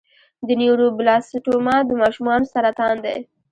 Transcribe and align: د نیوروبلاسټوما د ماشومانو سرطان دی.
د 0.47 0.49
نیوروبلاسټوما 0.61 1.75
د 1.85 1.91
ماشومانو 2.01 2.51
سرطان 2.53 2.95
دی. 3.05 3.17